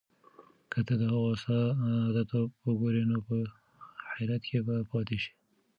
[0.71, 3.35] که ته د هغوی ساده توب وګورې، نو په
[4.15, 5.31] حیرت کې به پاتې شې.